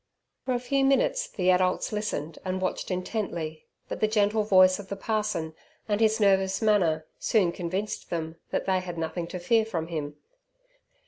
[0.45, 4.87] For a few minutes the adults listened and watched intently, but the gentle voice of
[4.89, 5.53] the parson,
[5.87, 10.15] and his nervous manner, soon convinced them that they had nothing to fear from him.